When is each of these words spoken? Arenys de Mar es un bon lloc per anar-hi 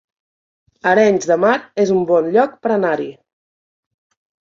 Arenys 0.91 1.27
de 1.33 1.37
Mar 1.45 1.53
es 1.85 1.93
un 1.99 2.09
bon 2.17 2.33
lloc 2.39 2.59
per 2.65 2.75
anar-hi 2.81 3.11